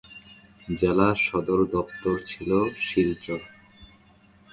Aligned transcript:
জেলা 0.67 1.07
সদর 1.25 1.59
দপ্তর 1.73 2.15
ছিল 2.25 2.49
শিলচর। 2.79 3.41